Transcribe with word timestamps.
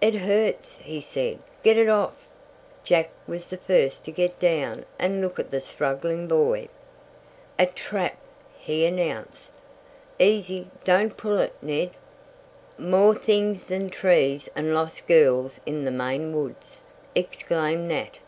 "It 0.00 0.14
hurts!" 0.14 0.78
he 0.78 1.00
said. 1.00 1.38
"Get 1.62 1.76
it 1.76 1.88
off!" 1.88 2.26
Jack 2.82 3.10
was 3.28 3.46
the 3.46 3.56
first 3.56 4.04
to 4.04 4.10
get 4.10 4.40
down 4.40 4.84
and 4.98 5.20
look 5.20 5.38
at 5.38 5.52
the 5.52 5.60
struggling 5.60 6.26
boy. 6.26 6.66
"A 7.56 7.66
trap!" 7.66 8.16
he 8.58 8.84
announced. 8.84 9.60
"Easy! 10.18 10.72
Don't 10.82 11.16
pull 11.16 11.38
it, 11.38 11.54
Ned." 11.62 11.92
"More 12.78 13.14
things 13.14 13.68
than 13.68 13.90
trees 13.90 14.48
and 14.56 14.74
lost 14.74 15.06
girls 15.06 15.60
in 15.64 15.84
the 15.84 15.92
Maine 15.92 16.34
woods," 16.34 16.80
exclaimed 17.14 17.86
Nat. 17.86 18.18